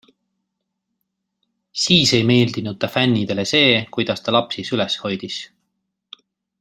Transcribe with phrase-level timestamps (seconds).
[1.83, 3.69] Siis ei meeldinud ta fännidele see,
[3.99, 5.39] kuidas ta lapsi süles hoidis.